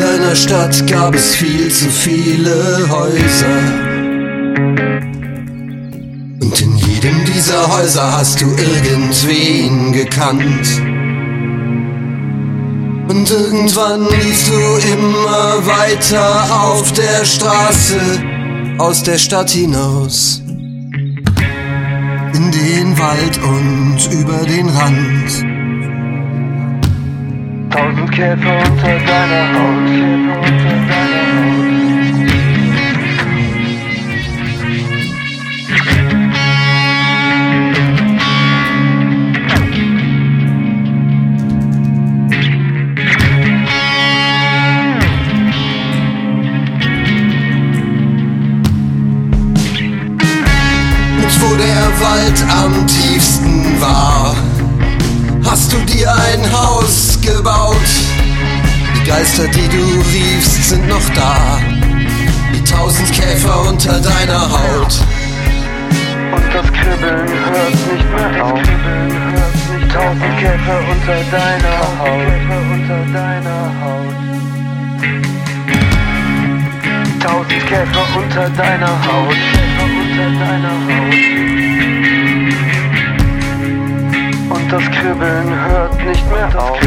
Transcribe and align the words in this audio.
deiner 0.00 0.36
Stadt 0.36 0.86
gab 0.86 1.14
es 1.14 1.34
viel 1.34 1.70
zu 1.70 1.88
viele 1.88 2.86
Häuser. 2.90 3.58
Und 6.42 6.60
in 6.60 6.76
jedem 6.76 7.24
dieser 7.24 7.68
Häuser 7.74 8.12
hast 8.12 8.40
du 8.40 8.46
irgendwen 8.46 9.92
gekannt. 9.92 10.68
Und 13.08 13.30
irgendwann 13.30 14.08
liefst 14.10 14.48
du 14.48 14.54
immer 14.92 15.66
weiter 15.66 16.64
auf 16.64 16.92
der 16.92 17.24
Straße 17.24 18.00
aus 18.78 19.02
der 19.02 19.18
Stadt 19.18 19.50
hinaus. 19.50 20.42
In 22.34 22.50
den 22.50 22.98
Wald 22.98 23.40
und 23.42 23.98
über 24.12 24.44
den 24.46 24.68
Rand. 24.68 25.51
Tausend 27.92 28.10
Käfer 28.12 28.56
unter 28.70 28.98
deiner 28.98 29.52
Haut. 29.52 29.72
Und 51.18 51.40
wo 51.40 51.56
der 51.56 51.84
Wald 52.00 52.44
am 52.50 52.86
tiefsten 52.86 53.31
hast 55.62 55.72
du 55.72 55.78
dir 55.84 56.12
ein 56.12 56.52
Haus 56.52 57.20
gebaut. 57.20 57.76
Die 58.96 59.08
Geister, 59.08 59.46
die 59.46 59.68
du 59.68 60.00
riefst, 60.12 60.70
sind 60.70 60.88
noch 60.88 61.08
da. 61.14 61.60
Die 62.52 62.64
tausend 62.64 63.12
Käfer 63.12 63.68
unter 63.68 64.00
deiner 64.00 64.40
Haut. 64.50 65.00
Und 66.34 66.44
das 66.52 66.66
Kribbeln 66.66 67.28
hört 67.28 67.76
nicht 67.92 68.10
mehr 68.10 68.44
auf. 68.44 68.60
Tausend 69.94 70.38
Käfer 70.40 70.80
unter 70.90 71.20
deiner 71.30 71.78
Haut. 72.00 72.26
unter 72.74 73.00
deiner 73.12 73.60
Haut. 73.82 74.18
Tausend 77.20 77.66
Käfer 77.68 78.06
unter 78.16 78.48
deiner 78.50 79.06
Haut. 79.06 79.36
Käfer 79.52 79.86
unter 80.00 80.28
deiner 80.44 80.74
Haut. 80.88 81.71
Das 84.72 84.90
Kribbeln 84.90 85.54
hört 85.68 86.02
nicht 86.02 86.26
mehr 86.30 86.48
auf. 86.58 86.78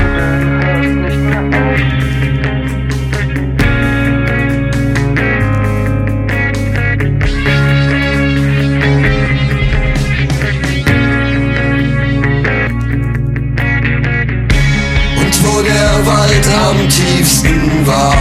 Wo 15.48 15.62
der 15.62 16.06
Wald 16.08 16.48
am 16.68 16.90
tiefsten 16.90 17.86
war, 17.86 18.16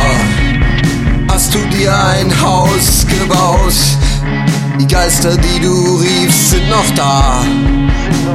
hast 1.32 1.54
du 1.54 1.58
dir 1.74 1.90
ein 1.90 2.30
Haus 2.42 3.06
gebaut. 3.06 3.72
Die 4.78 4.86
Geister, 4.86 5.38
die 5.38 5.60
du 5.60 5.96
riefst, 5.96 6.50
sind 6.50 6.68
noch 6.68 6.90
da. 6.94 7.42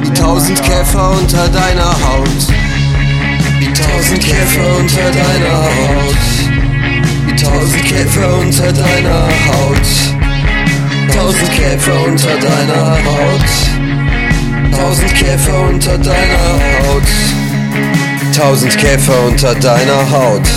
Die 0.03 0.13
tausend 0.13 0.61
Käfer 0.63 1.11
unter 1.11 1.47
deiner 1.47 1.89
Haut. 1.89 2.47
Die 3.59 3.73
tausend 3.73 4.23
Käfer 4.23 4.77
unter 4.77 5.11
deiner 5.11 5.63
Haut. 5.63 6.15
Die 7.27 7.35
tausend 7.35 7.83
Käfer 7.83 8.37
unter 8.37 8.71
deiner 8.71 9.27
Haut. 9.47 9.87
Tausend 11.13 11.51
Käfer 11.51 12.05
unter 12.05 12.37
deiner 12.37 12.97
Haut. 13.03 13.49
Tausend 14.71 15.15
Käfer 15.15 15.59
unter 15.69 15.97
deiner 15.97 16.59
Haut. 16.87 17.03
Tausend 18.35 18.77
Käfer 18.77 19.25
unter 19.27 19.55
deiner 19.55 20.11
Haut. 20.11 20.49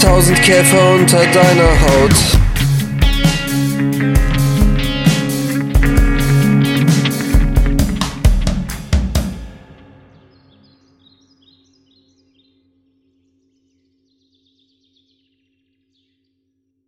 Tausend 0.00 0.42
Käfer 0.42 0.94
unter 0.94 1.18
deiner 1.18 1.80
Haut. 1.82 2.41